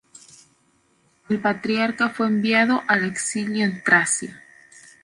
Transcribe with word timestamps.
El 1.29 1.39
patriarca 1.41 2.09
fue 2.09 2.25
enviado 2.25 2.81
al 2.87 3.05
exilio 3.05 3.63
en 3.63 3.83
Tracia. 3.83 4.41